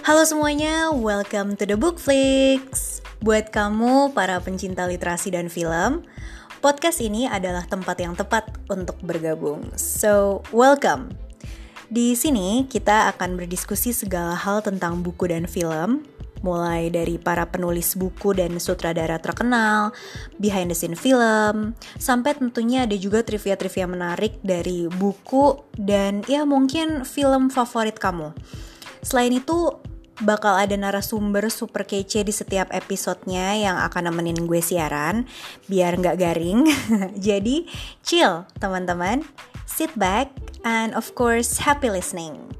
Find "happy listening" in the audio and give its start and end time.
41.64-42.59